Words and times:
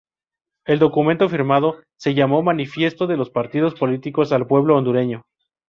El 0.65 0.79
documento 0.79 1.29
firmado 1.29 1.75
se 1.95 2.15
llamó 2.15 2.41
Manifiesto 2.41 3.05
de 3.05 3.17
los 3.17 3.29
Partidos 3.29 3.75
Políticos 3.75 4.31
al 4.31 4.47
Pueblo 4.47 4.75
Hondureño. 4.75 5.21